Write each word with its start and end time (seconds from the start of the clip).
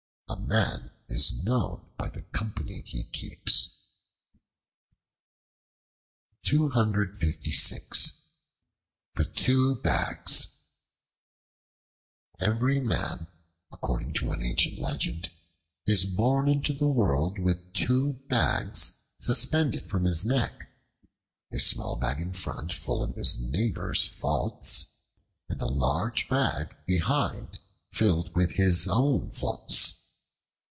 A 0.31 0.39
man 0.39 0.91
is 1.09 1.43
known 1.43 1.89
by 1.97 2.09
the 2.09 2.21
company 2.23 2.83
he 2.85 3.03
keeps. 3.03 3.77
The 6.43 7.31
Two 9.35 9.75
Bags 9.75 10.47
EVERY 12.39 12.79
MAN, 12.79 13.27
according 13.73 14.13
to 14.15 14.31
an 14.31 14.41
ancient 14.41 14.79
legend, 14.79 15.29
is 15.85 16.05
born 16.05 16.47
into 16.47 16.71
the 16.73 16.87
world 16.87 17.37
with 17.37 17.73
two 17.73 18.13
bags 18.29 19.03
suspended 19.19 19.85
from 19.85 20.05
his 20.05 20.25
neck 20.25 20.69
all 21.77 21.97
bag 21.97 22.21
in 22.21 22.31
front 22.31 22.71
full 22.73 23.03
of 23.03 23.15
his 23.15 23.37
neighbors' 23.37 24.05
faults, 24.05 24.97
and 25.49 25.61
a 25.61 25.65
large 25.67 26.29
bag 26.29 26.75
behind 26.85 27.59
filled 27.91 28.33
with 28.35 28.51
his 28.51 28.87
own 28.87 29.29
faults. 29.31 29.97